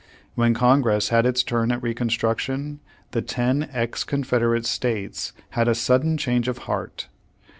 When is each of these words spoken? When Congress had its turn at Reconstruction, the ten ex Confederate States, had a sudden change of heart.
When 0.33 0.55
Congress 0.55 1.09
had 1.09 1.27
its 1.27 1.43
turn 1.43 1.71
at 1.71 1.83
Reconstruction, 1.83 2.79
the 3.11 3.21
ten 3.21 3.69
ex 3.71 4.03
Confederate 4.03 4.65
States, 4.65 5.31
had 5.49 5.67
a 5.67 5.75
sudden 5.75 6.17
change 6.17 6.47
of 6.47 6.57
heart. 6.65 7.07